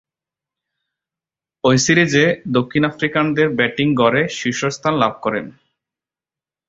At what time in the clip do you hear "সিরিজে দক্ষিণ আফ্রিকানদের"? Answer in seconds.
1.77-3.47